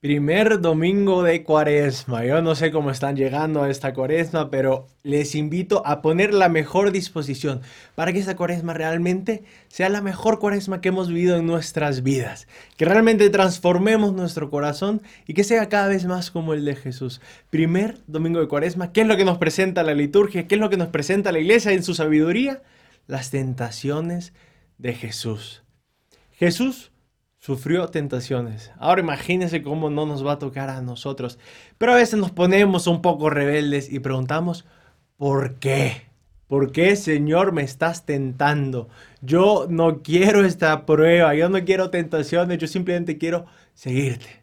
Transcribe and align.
Primer 0.00 0.62
domingo 0.62 1.22
de 1.22 1.42
cuaresma. 1.42 2.24
Yo 2.24 2.40
no 2.40 2.54
sé 2.54 2.70
cómo 2.70 2.90
están 2.90 3.16
llegando 3.16 3.62
a 3.62 3.68
esta 3.68 3.92
cuaresma, 3.92 4.48
pero 4.48 4.88
les 5.02 5.34
invito 5.34 5.86
a 5.86 6.00
poner 6.00 6.32
la 6.32 6.48
mejor 6.48 6.90
disposición 6.90 7.60
para 7.96 8.10
que 8.10 8.18
esta 8.18 8.34
cuaresma 8.34 8.72
realmente 8.72 9.42
sea 9.68 9.90
la 9.90 10.00
mejor 10.00 10.38
cuaresma 10.38 10.80
que 10.80 10.88
hemos 10.88 11.08
vivido 11.08 11.36
en 11.36 11.44
nuestras 11.44 12.02
vidas. 12.02 12.48
Que 12.78 12.86
realmente 12.86 13.28
transformemos 13.28 14.14
nuestro 14.14 14.48
corazón 14.48 15.02
y 15.26 15.34
que 15.34 15.44
sea 15.44 15.68
cada 15.68 15.88
vez 15.88 16.06
más 16.06 16.30
como 16.30 16.54
el 16.54 16.64
de 16.64 16.76
Jesús. 16.76 17.20
Primer 17.50 17.98
domingo 18.06 18.40
de 18.40 18.48
cuaresma, 18.48 18.92
¿qué 18.92 19.02
es 19.02 19.06
lo 19.06 19.18
que 19.18 19.26
nos 19.26 19.36
presenta 19.36 19.82
la 19.82 19.92
liturgia? 19.92 20.48
¿Qué 20.48 20.54
es 20.54 20.60
lo 20.62 20.70
que 20.70 20.78
nos 20.78 20.88
presenta 20.88 21.30
la 21.30 21.40
iglesia 21.40 21.72
en 21.72 21.82
su 21.82 21.92
sabiduría? 21.92 22.62
Las 23.06 23.30
tentaciones 23.30 24.32
de 24.78 24.94
Jesús. 24.94 25.62
Jesús 26.32 26.89
sufrió 27.40 27.88
tentaciones. 27.88 28.70
Ahora 28.78 29.00
imagínense 29.00 29.62
cómo 29.62 29.90
no 29.90 30.06
nos 30.06 30.24
va 30.24 30.32
a 30.32 30.38
tocar 30.38 30.68
a 30.68 30.82
nosotros. 30.82 31.38
Pero 31.78 31.92
a 31.92 31.96
veces 31.96 32.20
nos 32.20 32.30
ponemos 32.30 32.86
un 32.86 33.02
poco 33.02 33.30
rebeldes 33.30 33.90
y 33.90 33.98
preguntamos, 33.98 34.66
¿por 35.16 35.56
qué? 35.56 36.02
¿Por 36.46 36.72
qué, 36.72 36.96
Señor, 36.96 37.52
me 37.52 37.62
estás 37.62 38.04
tentando? 38.04 38.88
Yo 39.22 39.66
no 39.68 40.02
quiero 40.02 40.44
esta 40.44 40.84
prueba, 40.84 41.34
yo 41.34 41.48
no 41.48 41.64
quiero 41.64 41.90
tentaciones, 41.90 42.58
yo 42.58 42.66
simplemente 42.66 43.18
quiero 43.18 43.46
seguirte. 43.72 44.42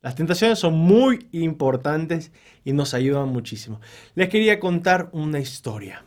Las 0.00 0.16
tentaciones 0.16 0.58
son 0.58 0.74
muy 0.74 1.28
importantes 1.30 2.32
y 2.64 2.72
nos 2.72 2.92
ayudan 2.92 3.28
muchísimo. 3.28 3.80
Les 4.16 4.28
quería 4.28 4.58
contar 4.58 5.08
una 5.12 5.38
historia. 5.38 6.04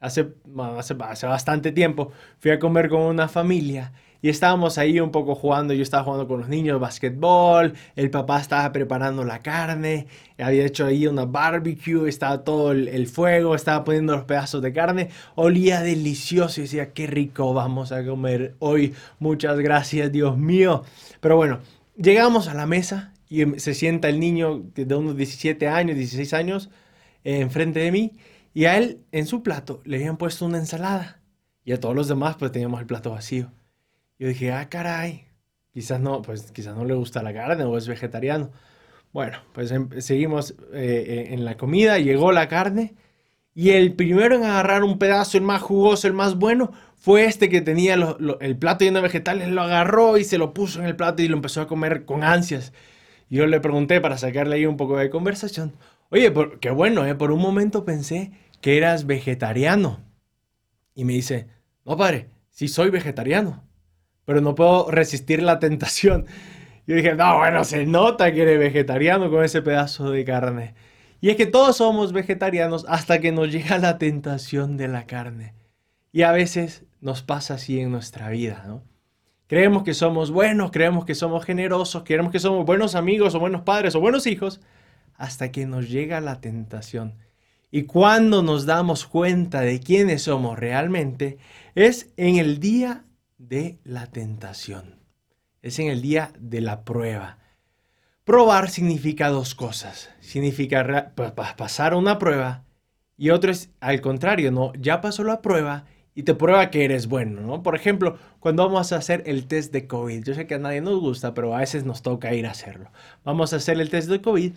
Hace, 0.00 0.34
hace, 0.76 0.96
hace 1.00 1.26
bastante 1.26 1.72
tiempo 1.72 2.10
fui 2.40 2.50
a 2.50 2.58
comer 2.58 2.88
con 2.88 3.02
una 3.02 3.28
familia 3.28 3.92
y 4.22 4.28
estábamos 4.28 4.78
ahí 4.78 5.00
un 5.00 5.10
poco 5.10 5.34
jugando, 5.34 5.74
yo 5.74 5.82
estaba 5.82 6.04
jugando 6.04 6.26
con 6.26 6.40
los 6.40 6.48
niños 6.48 6.80
basquetbol, 6.80 7.74
el 7.94 8.10
papá 8.10 8.40
estaba 8.40 8.72
preparando 8.72 9.24
la 9.24 9.42
carne, 9.42 10.06
había 10.38 10.64
hecho 10.64 10.86
ahí 10.86 11.06
una 11.06 11.24
barbecue, 11.24 12.08
estaba 12.08 12.44
todo 12.44 12.72
el, 12.72 13.06
fuego, 13.06 13.54
estaba 13.54 13.84
poniendo 13.84 14.14
los 14.14 14.24
pedazos 14.24 14.62
de 14.62 14.72
carne, 14.72 15.10
olía 15.34 15.80
delicioso 15.80 16.60
y 16.60 16.64
decía, 16.64 16.92
qué 16.92 17.06
rico 17.06 17.54
vamos 17.54 17.92
a 17.92 18.04
comer 18.04 18.54
hoy, 18.58 18.94
muchas 19.18 19.58
gracias 19.58 20.10
Dios 20.12 20.36
mío. 20.36 20.82
Pero 21.20 21.36
bueno, 21.36 21.60
llegamos 21.96 22.48
a 22.48 22.54
la 22.54 22.66
mesa 22.66 23.12
y 23.28 23.42
em, 23.42 23.58
se 23.58 23.74
sienta 23.74 24.08
el 24.08 24.20
niño 24.20 24.62
de 24.74 24.94
unos 24.94 25.16
17 25.16 25.68
años, 25.68 25.96
16 25.96 26.32
años, 26.34 26.70
enfrente 27.24 27.80
de 27.80 27.92
mí 27.92 28.12
y 28.54 28.64
a 28.64 28.78
él 28.78 29.04
en 29.12 29.26
su 29.26 29.42
plato 29.42 29.82
le 29.84 29.96
habían 29.96 30.16
puesto 30.16 30.46
una 30.46 30.56
ensalada 30.56 31.20
y 31.62 31.72
a 31.72 31.80
todos 31.80 31.94
los 31.94 32.08
demás 32.08 32.36
pues 32.38 32.52
teníamos 32.52 32.80
el 32.80 32.86
plato 32.86 33.10
vacío. 33.10 33.52
Yo 34.18 34.28
dije, 34.28 34.50
ah, 34.52 34.68
caray, 34.68 35.26
quizás 35.72 36.00
no, 36.00 36.22
pues 36.22 36.50
quizás 36.52 36.74
no 36.74 36.84
le 36.84 36.94
gusta 36.94 37.22
la 37.22 37.34
carne 37.34 37.64
o 37.64 37.76
es 37.76 37.86
vegetariano. 37.86 38.50
Bueno, 39.12 39.38
pues 39.52 39.70
em, 39.72 39.88
seguimos 40.00 40.52
eh, 40.72 41.04
eh, 41.28 41.34
en 41.34 41.44
la 41.44 41.56
comida, 41.56 41.98
llegó 41.98 42.32
la 42.32 42.48
carne 42.48 42.94
y 43.54 43.70
el 43.70 43.94
primero 43.94 44.36
en 44.36 44.44
agarrar 44.44 44.84
un 44.84 44.98
pedazo, 44.98 45.38
el 45.38 45.44
más 45.44 45.62
jugoso, 45.62 46.06
el 46.06 46.14
más 46.14 46.36
bueno, 46.36 46.72
fue 46.96 47.24
este 47.26 47.48
que 47.48 47.60
tenía 47.60 47.94
el 47.94 48.56
plato 48.58 48.84
lleno 48.84 48.98
de 48.98 49.02
vegetales, 49.02 49.48
lo 49.48 49.62
agarró 49.62 50.18
y 50.18 50.24
se 50.24 50.38
lo 50.38 50.54
puso 50.54 50.80
en 50.80 50.86
el 50.86 50.96
plato 50.96 51.22
y 51.22 51.28
lo 51.28 51.36
empezó 51.36 51.60
a 51.62 51.68
comer 51.68 52.04
con 52.06 52.24
ansias. 52.24 52.72
Yo 53.30 53.46
le 53.46 53.60
pregunté 53.60 54.00
para 54.00 54.18
sacarle 54.18 54.56
ahí 54.56 54.66
un 54.66 54.76
poco 54.76 54.96
de 54.98 55.10
conversación, 55.10 55.74
oye, 56.10 56.32
qué 56.60 56.70
bueno, 56.70 57.06
¿eh? 57.06 57.14
por 57.14 57.32
un 57.32 57.40
momento 57.40 57.84
pensé 57.84 58.32
que 58.60 58.78
eras 58.78 59.06
vegetariano. 59.06 60.00
Y 60.94 61.04
me 61.04 61.12
dice, 61.14 61.48
no, 61.84 61.96
padre, 61.96 62.30
sí 62.50 62.68
soy 62.68 62.90
vegetariano 62.90 63.66
pero 64.26 64.42
no 64.42 64.54
puedo 64.54 64.90
resistir 64.90 65.42
la 65.42 65.58
tentación. 65.58 66.26
Yo 66.86 66.94
dije, 66.94 67.14
no, 67.14 67.38
bueno, 67.38 67.64
se 67.64 67.86
nota 67.86 68.32
que 68.32 68.42
eres 68.42 68.58
vegetariano 68.58 69.30
con 69.30 69.42
ese 69.42 69.62
pedazo 69.62 70.10
de 70.10 70.24
carne. 70.24 70.74
Y 71.22 71.30
es 71.30 71.36
que 71.36 71.46
todos 71.46 71.78
somos 71.78 72.12
vegetarianos 72.12 72.84
hasta 72.88 73.20
que 73.20 73.32
nos 73.32 73.50
llega 73.50 73.78
la 73.78 73.96
tentación 73.96 74.76
de 74.76 74.88
la 74.88 75.06
carne. 75.06 75.54
Y 76.12 76.22
a 76.22 76.32
veces 76.32 76.84
nos 77.00 77.22
pasa 77.22 77.54
así 77.54 77.80
en 77.80 77.90
nuestra 77.90 78.28
vida, 78.28 78.64
¿no? 78.66 78.82
Creemos 79.48 79.84
que 79.84 79.94
somos 79.94 80.32
buenos, 80.32 80.72
creemos 80.72 81.04
que 81.04 81.14
somos 81.14 81.44
generosos, 81.44 82.02
creemos 82.04 82.32
que 82.32 82.40
somos 82.40 82.66
buenos 82.66 82.96
amigos 82.96 83.34
o 83.34 83.40
buenos 83.40 83.62
padres 83.62 83.94
o 83.94 84.00
buenos 84.00 84.26
hijos, 84.26 84.60
hasta 85.14 85.52
que 85.52 85.66
nos 85.66 85.88
llega 85.88 86.20
la 86.20 86.40
tentación. 86.40 87.14
Y 87.70 87.84
cuando 87.84 88.42
nos 88.42 88.66
damos 88.66 89.06
cuenta 89.06 89.60
de 89.60 89.78
quiénes 89.80 90.22
somos 90.22 90.58
realmente, 90.58 91.38
es 91.74 92.12
en 92.16 92.36
el 92.36 92.58
día 92.58 93.05
de 93.38 93.78
la 93.84 94.06
tentación. 94.06 95.00
Es 95.62 95.78
en 95.78 95.88
el 95.88 96.02
día 96.02 96.32
de 96.38 96.60
la 96.60 96.84
prueba. 96.84 97.38
Probar 98.24 98.70
significa 98.70 99.28
dos 99.28 99.54
cosas. 99.54 100.10
Significa 100.20 101.12
pasar 101.56 101.94
una 101.94 102.18
prueba 102.18 102.64
y 103.16 103.30
otro 103.30 103.50
es 103.50 103.70
al 103.80 104.00
contrario, 104.00 104.50
¿no? 104.52 104.72
Ya 104.74 105.00
pasó 105.00 105.24
la 105.24 105.42
prueba 105.42 105.84
y 106.14 106.22
te 106.22 106.34
prueba 106.34 106.70
que 106.70 106.84
eres 106.84 107.08
bueno, 107.08 107.40
¿no? 107.42 107.62
Por 107.62 107.76
ejemplo, 107.76 108.18
cuando 108.40 108.64
vamos 108.64 108.92
a 108.92 108.96
hacer 108.96 109.22
el 109.26 109.46
test 109.46 109.72
de 109.72 109.86
COVID, 109.86 110.24
yo 110.24 110.34
sé 110.34 110.46
que 110.46 110.54
a 110.54 110.58
nadie 110.58 110.80
nos 110.80 111.00
gusta, 111.00 111.34
pero 111.34 111.54
a 111.54 111.60
veces 111.60 111.84
nos 111.84 112.02
toca 112.02 112.34
ir 112.34 112.46
a 112.46 112.52
hacerlo. 112.52 112.90
Vamos 113.24 113.52
a 113.52 113.56
hacer 113.56 113.80
el 113.80 113.90
test 113.90 114.08
de 114.08 114.22
COVID 114.22 114.52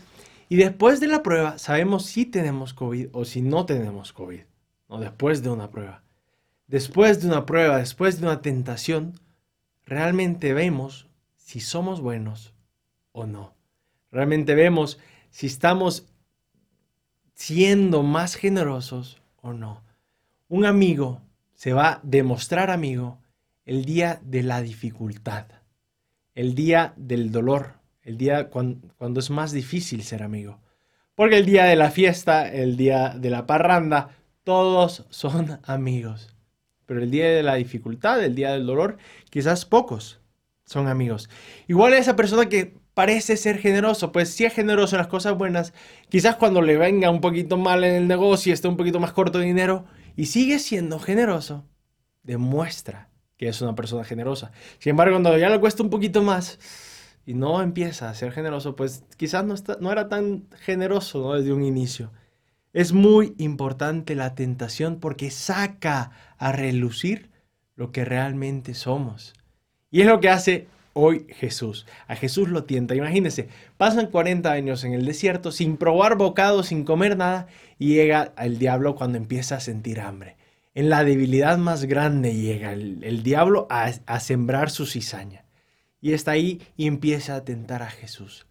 y 0.48 0.56
después 0.56 1.00
de 1.00 1.08
la 1.08 1.22
prueba 1.22 1.58
sabemos 1.58 2.06
si 2.06 2.26
tenemos 2.26 2.74
COVID 2.74 3.10
o 3.12 3.26
si 3.26 3.42
no 3.42 3.66
tenemos 3.66 4.14
COVID, 4.14 4.42
¿no? 4.90 5.00
Después 5.00 5.44
de 5.44 5.50
una 5.50 5.70
prueba 5.70 6.04
después 6.70 7.22
de 7.22 7.28
una 7.28 7.46
prueba, 7.46 7.78
después 7.78 8.20
de 8.20 8.28
una 8.28 8.42
tentación, 8.42 9.20
realmente 9.86 10.54
vemos 10.54 11.08
si 11.36 11.60
somos 11.60 12.00
buenos 12.00 12.54
o 13.12 13.26
no. 13.26 13.56
Realmente 14.12 14.56
vemos 14.56 15.00
si 15.32 15.48
estamos 15.48 16.06
siendo 17.34 18.04
más 18.04 18.36
generosos 18.36 19.22
o 19.42 19.52
no. 19.54 19.84
Un 20.48 20.66
amigo 20.66 21.22
se 21.54 21.74
va 21.74 21.90
a 21.90 22.00
demostrar 22.04 22.70
amigo 22.70 23.20
el 23.66 23.84
día 23.86 24.22
de 24.24 24.44
la 24.44 24.62
dificultad, 24.62 25.46
el 26.36 26.56
día 26.56 26.94
del 26.98 27.32
dolor, 27.32 27.74
el 28.04 28.18
día 28.18 28.50
cuando, 28.50 29.20
es 29.20 29.30
más 29.30 29.52
difícil 29.52 30.04
ser 30.04 30.24
amigo. 30.24 30.60
Porque 31.16 31.38
el 31.38 31.46
día 31.46 31.66
de 31.66 31.76
la 31.76 31.92
fiesta, 31.92 32.48
el 32.48 32.78
día 32.78 33.10
de 33.10 33.30
la 33.30 33.46
parranda, 33.46 34.10
todos 34.44 35.06
son 35.10 35.60
amigos 35.64 36.36
pero 36.90 37.04
el 37.04 37.12
día 37.12 37.30
de 37.30 37.44
la 37.44 37.54
dificultad, 37.54 38.24
el 38.24 38.34
día 38.34 38.54
del 38.54 38.66
dolor, 38.66 38.98
quizás 39.30 39.64
pocos 39.64 40.22
son 40.66 40.88
amigos. 40.88 41.30
Igual 41.68 41.94
esa 41.94 42.16
persona 42.16 42.50
que 42.50 42.80
parece 42.96 43.38
ser 43.38 43.60
generoso, 43.60 44.12
pues 44.12 44.30
si 44.30 44.44
es 44.44 44.56
generoso 44.56 44.96
en 44.96 44.98
las 44.98 45.08
cosas 45.08 45.38
buenas, 45.38 45.72
quizás 46.10 46.38
cuando 46.38 46.64
le 46.64 46.78
venga 46.78 47.12
un 47.12 47.22
poquito 47.22 47.58
mal 47.58 47.84
en 47.84 47.94
el 47.94 48.08
negocio, 48.08 48.52
esté 48.52 48.68
un 48.68 48.76
poquito 48.76 49.00
más 49.00 49.14
corto 49.14 49.38
de 49.38 49.46
dinero 49.46 49.86
y 50.16 50.26
sigue 50.26 50.58
siendo 50.58 50.98
generoso, 50.98 51.64
demuestra 52.24 53.12
que 53.38 53.50
es 53.50 53.62
una 53.62 53.76
persona 53.76 54.04
generosa. 54.04 54.52
Sin 54.80 54.90
embargo, 54.90 55.14
cuando 55.14 55.38
ya 55.38 55.50
le 55.52 55.60
cuesta 55.60 55.84
un 55.84 55.92
poquito 55.92 56.24
más 56.24 56.58
y 57.24 57.36
no 57.36 57.62
empieza 57.62 58.10
a 58.10 58.16
ser 58.16 58.32
generoso, 58.32 58.76
pues 58.76 59.04
quizás 59.16 59.46
no, 59.46 59.54
está, 59.54 59.78
no 59.80 59.92
era 59.92 60.10
tan 60.10 60.48
generoso 60.62 61.36
desde 61.36 61.54
un 61.54 61.64
inicio. 61.64 62.12
Es 62.74 62.94
muy 62.94 63.34
importante 63.38 64.16
la 64.16 64.36
tentación 64.36 65.00
porque 65.00 65.32
saca 65.32 66.12
a 66.38 66.52
relucir 66.52 67.30
lo 67.76 67.92
que 67.92 68.06
realmente 68.06 68.74
somos. 68.74 69.34
Y 69.90 70.02
es 70.02 70.08
lo 70.08 70.20
que 70.20 70.30
hace 70.30 70.68
hoy 70.94 71.26
Jesús. 71.30 71.88
A 72.08 72.16
Jesús 72.16 72.50
lo 72.50 72.66
tienta. 72.66 72.94
Imagínense, 72.94 73.50
pasan 73.78 74.08
40 74.08 74.52
años 74.52 74.84
en 74.84 74.94
el 74.94 75.06
desierto 75.06 75.52
sin 75.52 75.78
probar 75.78 76.16
bocado, 76.16 76.62
sin 76.62 76.84
comer 76.84 77.18
nada, 77.18 77.48
y 77.80 77.96
llega 77.96 78.34
el 78.38 78.60
diablo 78.60 78.96
cuando 78.96 79.18
empieza 79.18 79.56
a 79.56 79.62
sentir 79.62 80.02
hambre. 80.02 80.38
En 80.76 80.90
la 80.90 81.04
debilidad 81.04 81.58
más 81.58 81.86
grande 81.86 82.36
llega 82.36 82.74
el, 82.74 83.24
diablo 83.24 83.66
a, 83.70 83.92
a 84.06 84.20
sembrar 84.20 84.70
su 84.70 84.86
cizaña. 84.86 85.46
Y 86.02 86.14
está 86.14 86.32
ahí 86.32 86.62
y 86.78 86.88
empieza 86.88 87.36
a 87.36 87.44
tentar 87.44 87.82
a 87.82 87.90
Jesús. 87.90 88.46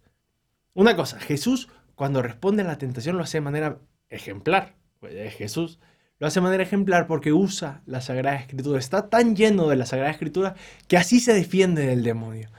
Una 0.73 0.95
cosa, 0.95 1.19
Jesús 1.19 1.69
cuando 1.95 2.21
responde 2.21 2.61
a 2.61 2.65
la 2.65 2.77
tentación 2.77 3.17
lo 3.17 3.23
hace 3.23 3.39
de 3.39 3.41
manera 3.41 3.79
ejemplar. 4.09 4.75
Pues 4.99 5.33
Jesús 5.35 5.79
lo 6.19 6.27
hace 6.27 6.39
de 6.39 6.43
manera 6.43 6.63
ejemplar 6.63 7.07
porque 7.07 7.31
usa 7.31 7.81
la 7.85 8.01
Sagrada 8.01 8.37
Escritura. 8.37 8.79
Está 8.79 9.09
tan 9.09 9.35
lleno 9.35 9.67
de 9.67 9.77
la 9.77 9.85
Sagrada 9.85 10.11
Escritura 10.11 10.55
que 10.87 10.97
así 10.97 11.19
se 11.19 11.33
defiende 11.33 11.85
del 11.85 12.03
demonio. 12.03 12.49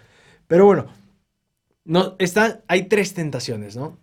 Pero 0.46 0.64
bueno, 0.64 0.86
no, 1.84 2.16
hay 2.68 2.82
tres 2.84 3.14
tentaciones, 3.14 3.76
¿no? 3.76 3.98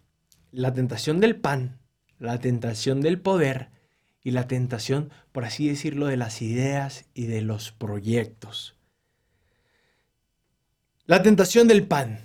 La 0.51 0.73
tentación 0.73 1.19
del 1.19 1.35
pan, 1.35 1.79
la 2.19 2.39
tentación 2.39 3.01
del 3.01 3.19
poder 3.19 3.69
y 4.23 4.31
la 4.31 4.47
tentación, 4.47 5.11
por 5.31 5.45
así 5.45 5.67
decirlo, 5.67 6.07
de 6.07 6.17
las 6.17 6.41
ideas 6.41 7.05
y 7.13 7.25
de 7.25 7.41
los 7.41 7.71
proyectos. 7.71 8.75
La 11.05 11.23
tentación 11.23 11.67
del 11.67 11.87
pan. 11.87 12.19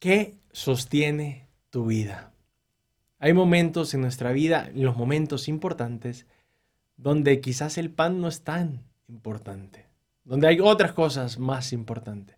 ¿Qué 0.00 0.34
sostiene 0.52 1.46
tu 1.70 1.86
vida? 1.86 2.32
Hay 3.18 3.32
momentos 3.32 3.94
en 3.94 4.00
nuestra 4.00 4.32
vida, 4.32 4.70
los 4.74 4.96
momentos 4.96 5.48
importantes, 5.48 6.26
donde 6.96 7.40
quizás 7.40 7.78
el 7.78 7.90
pan 7.90 8.20
no 8.20 8.28
es 8.28 8.42
tan 8.42 8.84
importante, 9.08 9.86
donde 10.24 10.46
hay 10.48 10.60
otras 10.60 10.92
cosas 10.92 11.38
más 11.38 11.72
importantes. 11.72 12.36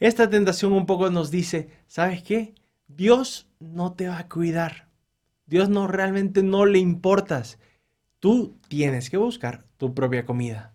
esta 0.00 0.28
tentación 0.28 0.72
un 0.72 0.86
poco 0.86 1.10
nos 1.10 1.30
dice, 1.30 1.70
¿sabes 1.86 2.22
qué? 2.22 2.54
Dios 2.88 3.46
no 3.60 3.92
te 3.94 4.08
va 4.08 4.18
a 4.18 4.28
cuidar. 4.28 4.88
Dios 5.46 5.68
no 5.68 5.86
realmente 5.86 6.42
no 6.42 6.66
le 6.66 6.78
importas. 6.78 7.58
Tú 8.18 8.58
tienes 8.68 9.10
que 9.10 9.16
buscar 9.16 9.64
tu 9.76 9.94
propia 9.94 10.26
comida. 10.26 10.72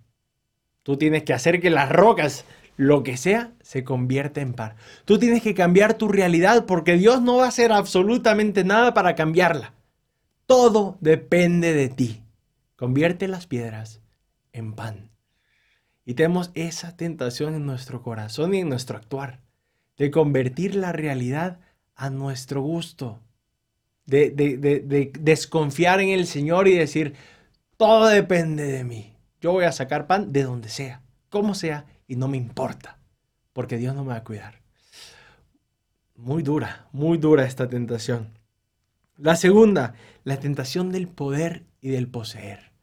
Tú 0.83 0.97
tienes 0.97 1.24
que 1.24 1.33
hacer 1.33 1.62
que 1.62 1.69
las 1.69 1.89
rocas, 1.89 2.45
lo 2.81 3.04
que 3.04 3.16
sea, 3.16 3.54
se 3.62 3.83
convierta 3.83 4.42
en 4.42 4.54
par. 4.54 4.75
Tú 5.06 5.19
tienes 5.19 5.44
que 5.44 5.54
cambiar 5.54 5.94
tu 5.94 6.07
realidad 6.07 6.66
porque 6.66 6.98
Dios 6.98 7.22
no 7.22 7.38
va 7.38 7.45
a 7.45 7.50
hacer 7.50 7.72
absolutamente 7.72 8.63
nada 8.63 8.95
para 8.95 9.13
cambiarla. 9.13 9.75
Todo 10.48 10.98
depende 11.00 11.74
de 11.74 11.89
ti. 11.89 12.24
Convierte 12.75 13.28
las 13.28 13.45
piedras 13.45 14.01
en 14.51 14.74
pan. 14.74 15.12
Y 16.06 16.16
tenemos 16.16 16.50
esa 16.56 16.98
tentación 16.98 17.54
en 17.54 17.68
nuestro 17.68 18.01
corazón 18.01 18.56
y 18.56 18.62
en 18.62 18.69
nuestro 18.69 18.98
actuar, 18.98 19.42
de 19.95 20.10
convertir 20.10 20.74
la 20.74 20.92
realidad 20.92 21.60
a 21.94 22.10
nuestro 22.10 22.63
gusto, 22.63 23.22
de, 24.07 24.31
de, 24.31 25.12
desconfiar 25.19 26.01
en 26.01 26.10
el 26.10 26.25
Señor 26.25 26.68
y 26.68 26.75
decir, 26.75 27.13
todo 27.78 28.07
depende 28.07 28.63
de 28.63 28.83
mí. 28.83 29.13
Yo 29.39 29.51
voy 29.51 29.66
a 29.66 29.72
sacar 29.72 30.07
pan 30.07 30.33
de 30.33 30.42
donde 30.42 30.69
sea, 30.69 31.04
como 31.30 31.54
sea, 31.54 31.86
y 32.11 32.17
no 32.17 32.27
me 32.27 32.35
importa, 32.35 32.97
porque 33.53 33.77
Dios 33.77 33.95
no 33.95 34.03
me 34.03 34.09
va 34.09 34.17
a 34.17 34.23
cuidar. 34.25 34.59
Muy 36.17 36.43
dura, 36.43 36.89
muy 36.91 37.17
dura 37.17 37.45
esta 37.45 37.69
tentación. 37.69 38.37
La 39.15 39.37
segunda, 39.37 39.93
la 40.25 40.37
tentación 40.37 40.91
del 40.91 41.07
poder 41.07 41.63
y 41.79 41.87
del 41.87 42.09
poseer. 42.09 42.73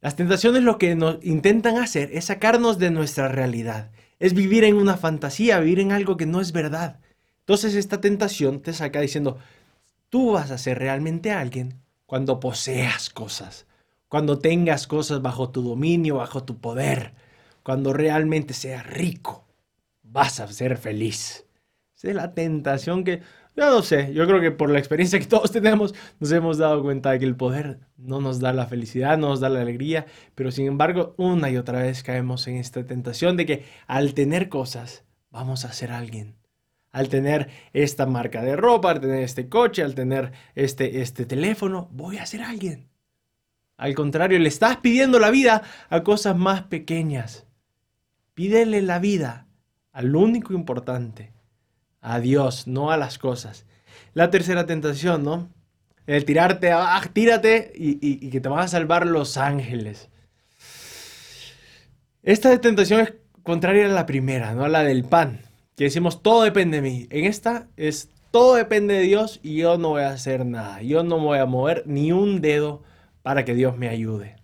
Las 0.00 0.16
tentaciones 0.16 0.62
lo 0.62 0.78
que 0.78 0.94
nos 0.94 1.22
intentan 1.22 1.76
hacer 1.76 2.08
es 2.14 2.24
sacarnos 2.24 2.78
de 2.78 2.90
nuestra 2.90 3.28
realidad, 3.28 3.90
es 4.18 4.32
vivir 4.32 4.64
en 4.64 4.76
una 4.76 4.96
fantasía, 4.96 5.60
vivir 5.60 5.80
en 5.80 5.92
algo 5.92 6.16
que 6.16 6.24
no 6.24 6.40
es 6.40 6.52
verdad. 6.52 7.00
Entonces 7.40 7.74
esta 7.74 8.00
tentación 8.00 8.62
te 8.62 8.72
saca 8.72 9.02
diciendo, 9.02 9.36
tú 10.08 10.32
vas 10.32 10.50
a 10.52 10.56
ser 10.56 10.78
realmente 10.78 11.32
alguien 11.32 11.82
cuando 12.06 12.40
poseas 12.40 13.10
cosas, 13.10 13.66
cuando 14.08 14.38
tengas 14.38 14.86
cosas 14.86 15.20
bajo 15.20 15.50
tu 15.50 15.60
dominio, 15.60 16.14
bajo 16.14 16.44
tu 16.44 16.56
poder, 16.62 17.12
cuando 17.68 17.92
realmente 17.92 18.54
seas 18.54 18.86
rico, 18.86 19.46
vas 20.02 20.40
a 20.40 20.48
ser 20.48 20.78
feliz. 20.78 21.44
Es 22.02 22.14
la 22.14 22.32
tentación 22.32 23.04
que 23.04 23.20
yo 23.54 23.66
no 23.66 23.82
sé, 23.82 24.14
yo 24.14 24.26
creo 24.26 24.40
que 24.40 24.50
por 24.50 24.70
la 24.70 24.78
experiencia 24.78 25.18
que 25.20 25.26
todos 25.26 25.52
tenemos 25.52 25.94
nos 26.18 26.32
hemos 26.32 26.56
dado 26.56 26.82
cuenta 26.82 27.10
de 27.10 27.18
que 27.18 27.26
el 27.26 27.36
poder 27.36 27.80
no 27.98 28.22
nos 28.22 28.40
da 28.40 28.54
la 28.54 28.64
felicidad, 28.68 29.18
no 29.18 29.28
nos 29.28 29.40
da 29.40 29.50
la 29.50 29.60
alegría, 29.60 30.06
pero 30.34 30.50
sin 30.50 30.66
embargo 30.66 31.14
una 31.18 31.50
y 31.50 31.58
otra 31.58 31.82
vez 31.82 32.02
caemos 32.02 32.48
en 32.48 32.56
esta 32.56 32.86
tentación 32.86 33.36
de 33.36 33.44
que 33.44 33.64
al 33.86 34.14
tener 34.14 34.48
cosas 34.48 35.04
vamos 35.30 35.66
a 35.66 35.72
ser 35.74 35.92
alguien. 35.92 36.36
Al 36.90 37.10
tener 37.10 37.50
esta 37.74 38.06
marca 38.06 38.40
de 38.40 38.56
ropa, 38.56 38.92
al 38.92 39.00
tener 39.00 39.22
este 39.22 39.50
coche, 39.50 39.82
al 39.82 39.94
tener 39.94 40.32
este, 40.54 41.02
este 41.02 41.26
teléfono, 41.26 41.90
voy 41.92 42.16
a 42.16 42.24
ser 42.24 42.40
alguien. 42.40 42.88
Al 43.76 43.94
contrario, 43.94 44.38
le 44.38 44.48
estás 44.48 44.78
pidiendo 44.78 45.18
la 45.18 45.28
vida 45.28 45.64
a 45.90 46.02
cosas 46.02 46.34
más 46.34 46.62
pequeñas. 46.62 47.44
Pídele 48.38 48.82
la 48.82 49.00
vida 49.00 49.48
al 49.90 50.14
único 50.14 50.54
importante, 50.54 51.32
a 52.00 52.20
Dios, 52.20 52.68
no 52.68 52.92
a 52.92 52.96
las 52.96 53.18
cosas. 53.18 53.66
La 54.14 54.30
tercera 54.30 54.64
tentación, 54.64 55.24
¿no? 55.24 55.52
El 56.06 56.24
tirarte, 56.24 56.70
ah, 56.70 57.02
tírate 57.12 57.72
y, 57.74 58.30
que 58.30 58.40
te 58.40 58.48
van 58.48 58.60
a 58.60 58.68
salvar 58.68 59.08
los 59.08 59.38
ángeles. 59.38 60.08
Esta 62.22 62.56
tentación 62.60 63.00
es 63.00 63.14
contraria 63.42 63.86
a 63.86 63.88
la 63.88 64.06
primera, 64.06 64.54
¿no? 64.54 64.66
A 64.66 64.68
la 64.68 64.84
del 64.84 65.02
pan, 65.02 65.40
que 65.74 65.82
decimos 65.82 66.22
todo 66.22 66.44
depende 66.44 66.80
de 66.80 66.88
mí. 66.88 67.08
En 67.10 67.24
esta 67.24 67.66
es 67.76 68.08
todo 68.30 68.54
depende 68.54 68.94
de 68.94 69.00
Dios 69.00 69.40
y 69.42 69.56
yo 69.56 69.78
no 69.78 69.88
voy 69.88 70.02
a 70.02 70.10
hacer 70.10 70.46
nada. 70.46 70.80
Yo 70.80 71.02
no 71.02 71.18
voy 71.18 71.40
a 71.40 71.46
mover 71.46 71.82
ni 71.86 72.12
un 72.12 72.40
dedo 72.40 72.84
para 73.22 73.44
que 73.44 73.56
Dios 73.56 73.76
me 73.76 73.88
ayude. 73.88 74.36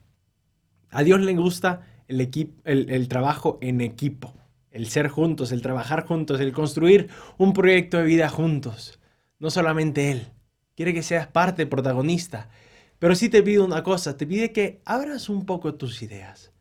A 0.91 1.05
Dios 1.05 1.21
le 1.21 1.37
gusta 1.37 1.94
el, 2.09 2.91
el 2.91 3.09
trabajo 3.09 3.59
en 3.61 3.81
equipo 3.81 4.35
el 4.75 4.89
ser 4.89 5.09
juntos, 5.09 5.53
el 5.53 5.63
trabajar 5.63 6.05
juntos, 6.05 6.41
el 6.41 6.53
construir 6.53 7.09
un 7.39 7.53
proyecto 7.53 7.99
de 7.99 8.05
vida 8.05 8.29
juntos. 8.29 8.99
No 9.39 9.49
solamente 9.51 10.11
Él, 10.11 10.33
quiere 10.75 10.93
que 10.93 11.05
seas 11.05 11.29
parte 11.29 11.65
protagonista, 11.65 12.51
pero 12.99 13.15
sí 13.15 13.29
te 13.29 13.43
pide 13.43 13.61
una 13.61 13.85
cosa, 13.85 14.17
te 14.17 14.27
pide 14.27 14.53
que 14.53 14.83
abras 14.85 15.29
un 15.29 15.47
poco 15.47 15.75
tus 15.75 16.03
ideas, 16.03 16.53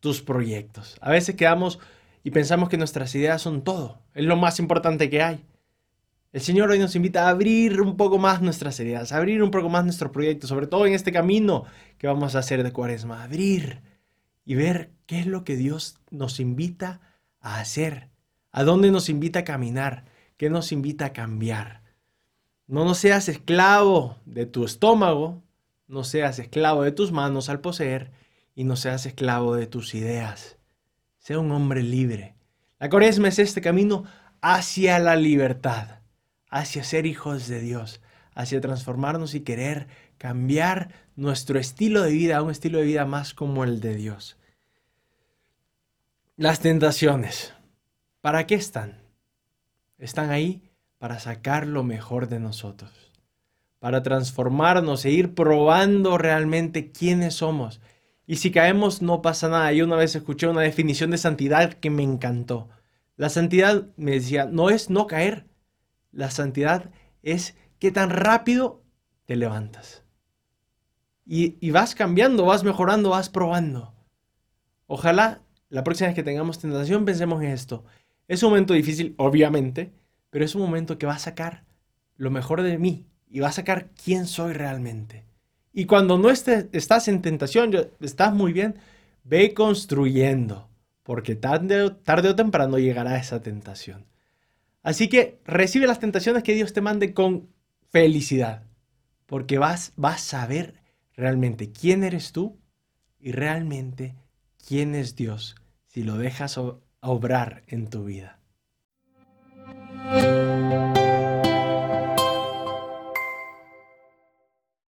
tus 0.00 0.20
proyectos. 0.20 0.96
A 1.00 1.12
veces 1.12 1.36
quedamos 1.36 1.78
y 2.24 2.32
pensamos 2.32 2.68
que 2.68 2.76
nuestras 2.76 3.14
ideas 3.14 3.40
son 3.40 3.62
todo, 3.62 4.02
es 4.14 4.24
lo 4.24 4.36
más 4.36 4.58
importante 4.58 5.08
que 5.08 5.22
hay. 5.22 5.44
El 6.32 6.40
Señor 6.40 6.70
hoy 6.70 6.78
nos 6.80 6.96
invita 6.96 7.26
a 7.26 7.30
abrir 7.30 7.80
un 7.80 7.96
poco 7.96 8.18
más 8.18 8.42
nuestras 8.42 8.80
ideas, 8.80 9.12
a 9.12 9.16
abrir 9.16 9.44
un 9.44 9.50
poco 9.52 9.68
más 9.68 9.84
nuestros 9.84 10.10
proyectos, 10.10 10.48
sobre 10.48 10.66
todo 10.66 10.86
en 10.86 10.94
este 10.94 11.12
camino 11.12 11.64
que 11.98 12.08
vamos 12.08 12.34
a 12.34 12.40
hacer 12.40 12.64
de 12.64 12.72
cuaresma, 12.72 13.22
abrir 13.22 13.80
y 14.44 14.54
ver 14.54 14.90
qué 15.06 15.20
es 15.20 15.26
lo 15.26 15.44
que 15.44 15.56
Dios 15.56 15.98
nos 16.10 16.40
invita 16.40 17.00
a 17.40 17.60
hacer, 17.60 18.08
a 18.52 18.62
dónde 18.62 18.90
nos 18.90 19.08
invita 19.08 19.40
a 19.40 19.44
caminar, 19.44 20.04
qué 20.36 20.50
nos 20.50 20.72
invita 20.72 21.06
a 21.06 21.12
cambiar. 21.12 21.82
No 22.66 22.84
nos 22.84 22.98
seas 22.98 23.28
esclavo 23.28 24.16
de 24.24 24.46
tu 24.46 24.64
estómago, 24.64 25.42
no 25.86 26.04
seas 26.04 26.38
esclavo 26.38 26.82
de 26.82 26.92
tus 26.92 27.12
manos 27.12 27.48
al 27.48 27.60
poseer 27.60 28.12
y 28.54 28.64
no 28.64 28.76
seas 28.76 29.06
esclavo 29.06 29.56
de 29.56 29.66
tus 29.66 29.94
ideas. 29.94 30.56
Sea 31.18 31.38
un 31.38 31.50
hombre 31.50 31.82
libre. 31.82 32.36
La 32.78 32.88
cuaresma 32.88 33.28
es 33.28 33.38
este 33.38 33.60
camino 33.60 34.04
hacia 34.40 34.98
la 34.98 35.16
libertad, 35.16 36.00
hacia 36.48 36.84
ser 36.84 37.06
hijos 37.06 37.48
de 37.48 37.60
Dios, 37.60 38.00
hacia 38.34 38.60
transformarnos 38.60 39.34
y 39.34 39.40
querer 39.40 39.88
cambiar 40.16 40.92
nuestro 41.20 41.58
estilo 41.58 42.00
de 42.00 42.12
vida 42.12 42.38
a 42.38 42.42
un 42.42 42.50
estilo 42.50 42.78
de 42.78 42.86
vida 42.86 43.04
más 43.04 43.34
como 43.34 43.62
el 43.62 43.80
de 43.80 43.94
Dios. 43.94 44.38
Las 46.36 46.60
tentaciones. 46.60 47.52
¿Para 48.22 48.46
qué 48.46 48.54
están? 48.54 49.02
Están 49.98 50.30
ahí 50.30 50.70
para 50.96 51.20
sacar 51.20 51.66
lo 51.66 51.84
mejor 51.84 52.30
de 52.30 52.40
nosotros, 52.40 52.90
para 53.80 54.02
transformarnos 54.02 55.04
e 55.04 55.10
ir 55.10 55.34
probando 55.34 56.16
realmente 56.16 56.90
quiénes 56.90 57.34
somos. 57.34 57.82
Y 58.26 58.36
si 58.36 58.50
caemos 58.50 59.02
no 59.02 59.20
pasa 59.20 59.50
nada. 59.50 59.72
Yo 59.74 59.84
una 59.84 59.96
vez 59.96 60.16
escuché 60.16 60.46
una 60.46 60.62
definición 60.62 61.10
de 61.10 61.18
santidad 61.18 61.74
que 61.74 61.90
me 61.90 62.02
encantó. 62.02 62.70
La 63.16 63.28
santidad, 63.28 63.88
me 63.98 64.12
decía, 64.12 64.46
no 64.46 64.70
es 64.70 64.88
no 64.88 65.06
caer. 65.06 65.50
La 66.12 66.30
santidad 66.30 66.90
es 67.22 67.56
que 67.78 67.92
tan 67.92 68.08
rápido 68.08 68.82
te 69.26 69.36
levantas. 69.36 70.02
Y, 71.32 71.70
vas 71.70 71.94
cambiando, 71.94 72.44
vas 72.44 72.64
mejorando, 72.64 73.10
vas 73.10 73.28
probando. 73.28 73.94
Ojalá 74.88 75.42
la 75.68 75.84
próxima 75.84 76.08
vez 76.08 76.16
que 76.16 76.24
tengamos 76.24 76.58
tentación, 76.58 77.04
pensemos 77.04 77.40
en 77.40 77.50
esto. 77.50 77.84
Es 78.26 78.42
un 78.42 78.50
momento 78.50 78.74
difícil, 78.74 79.14
obviamente, 79.16 79.92
pero 80.30 80.44
es 80.44 80.56
un 80.56 80.62
momento 80.62 80.98
que 80.98 81.06
va 81.06 81.14
a 81.14 81.20
sacar 81.20 81.62
lo 82.16 82.32
mejor 82.32 82.62
de 82.62 82.78
mí 82.78 83.06
y 83.28 83.38
va 83.38 83.46
a 83.46 83.52
sacar 83.52 83.90
quién 83.90 84.26
soy 84.26 84.54
realmente. 84.54 85.24
Y 85.72 85.84
cuando 85.84 86.18
no 86.18 86.30
estés, 86.30 86.66
estás 86.72 87.06
en 87.06 87.22
tentación, 87.22 87.70
estás 88.00 88.34
muy 88.34 88.52
bien, 88.52 88.74
ve 89.22 89.54
construyendo, 89.54 90.68
porque 91.04 91.36
tarde, 91.36 91.90
tarde 92.02 92.30
o 92.30 92.34
temprano 92.34 92.76
llegará 92.80 93.16
esa 93.16 93.40
tentación. 93.40 94.04
Así 94.82 95.08
que 95.08 95.38
recibe 95.44 95.86
las 95.86 96.00
tentaciones 96.00 96.42
que 96.42 96.54
Dios 96.54 96.72
te 96.72 96.80
mande 96.80 97.14
con 97.14 97.50
felicidad, 97.88 98.64
porque 99.26 99.58
vas, 99.58 99.92
vas 99.94 100.34
a 100.34 100.44
ver 100.48 100.79
realmente 101.20 101.70
quién 101.70 102.02
eres 102.02 102.32
tú 102.32 102.58
y 103.18 103.32
realmente 103.32 104.16
quién 104.66 104.94
es 104.94 105.14
Dios 105.14 105.54
si 105.86 106.02
lo 106.02 106.16
dejas 106.16 106.58
obrar 107.00 107.62
en 107.66 107.88
tu 107.88 108.04
vida. 108.04 108.40